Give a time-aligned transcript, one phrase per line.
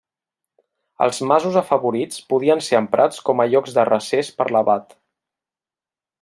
[1.05, 4.99] Els masos afavorits podien ser emprats com a llocs de recés per l'abat.